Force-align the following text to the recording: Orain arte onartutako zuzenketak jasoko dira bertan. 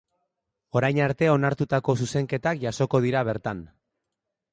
Orain 0.79 0.99
arte 1.07 1.27
onartutako 1.33 1.95
zuzenketak 2.05 2.61
jasoko 2.65 3.03
dira 3.05 3.23
bertan. 3.29 3.61